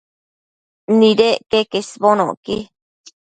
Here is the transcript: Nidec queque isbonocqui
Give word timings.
Nidec 0.99 1.39
queque 1.51 1.77
isbonocqui 1.83 2.55